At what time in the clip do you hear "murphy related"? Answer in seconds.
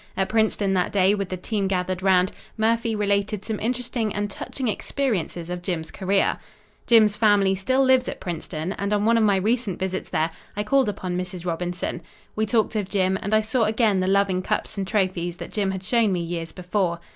2.57-3.45